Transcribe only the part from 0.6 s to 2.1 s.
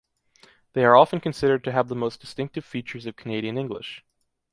They are often considered to have the